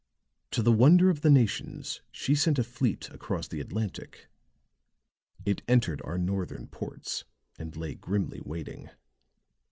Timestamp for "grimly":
7.93-8.41